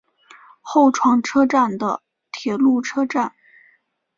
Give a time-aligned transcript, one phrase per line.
[0.63, 2.01] 厚床车站的
[2.31, 3.35] 铁路车站。